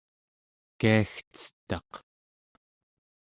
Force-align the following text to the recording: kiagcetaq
kiagcetaq 0.79 1.91